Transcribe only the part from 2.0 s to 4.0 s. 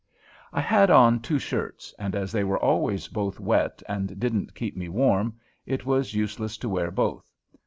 as they were always both wet